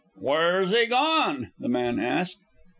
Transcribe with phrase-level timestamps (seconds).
[0.17, 2.39] "Where's he gone?" the man asked.